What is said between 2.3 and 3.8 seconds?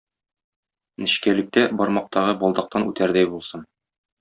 балдактан үтәрдәй булсын.